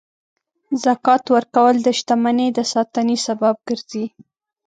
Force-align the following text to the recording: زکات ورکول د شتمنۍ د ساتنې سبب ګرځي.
زکات 0.83 1.23
ورکول 1.35 1.75
د 1.83 1.87
شتمنۍ 1.99 2.49
د 2.57 2.59
ساتنې 2.73 3.17
سبب 3.25 3.55
ګرځي. 3.67 4.05